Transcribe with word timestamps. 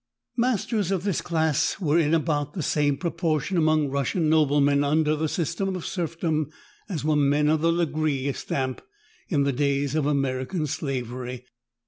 Masters 0.35 0.89
of 0.89 1.03
this 1.03 1.21
class 1.21 1.79
were 1.79 1.99
in 1.99 2.15
about 2.15 2.55
the 2.55 2.63
same 2.63 2.97
proportion 2.97 3.55
among 3.55 3.89
Russian 3.91 4.29
noblemen, 4.29 4.83
under 4.83 5.15
the 5.15 5.29
system 5.29 5.75
of 5.75 5.85
serfdom, 5.85 6.49
as 6.89 7.05
were 7.05 7.15
men 7.15 7.47
of 7.47 7.61
the 7.61 7.71
Legree 7.71 8.33
stamp 8.33 8.81
in 9.29 9.43
the 9.43 9.53
days 9.53 9.93
of 9.93 10.07
American 10.07 10.65
slavery. 10.65 11.45